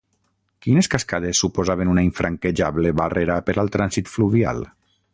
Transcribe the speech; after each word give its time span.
Quines 0.67 0.87
cascades 0.93 1.41
suposaven 1.45 1.93
una 1.93 2.05
infranquejable 2.07 2.95
barrera 3.03 3.39
per 3.51 3.59
al 3.65 3.73
trànsit 3.77 4.15
fluvial? 4.17 4.69